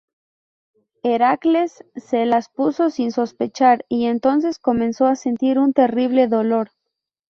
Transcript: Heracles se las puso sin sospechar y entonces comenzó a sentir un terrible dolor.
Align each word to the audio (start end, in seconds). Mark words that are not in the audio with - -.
Heracles 1.03 1.85
se 1.95 2.25
las 2.25 2.49
puso 2.49 2.89
sin 2.89 3.11
sospechar 3.11 3.85
y 3.87 4.07
entonces 4.07 4.57
comenzó 4.57 5.05
a 5.05 5.15
sentir 5.15 5.59
un 5.59 5.73
terrible 5.73 6.27
dolor. 6.27 6.71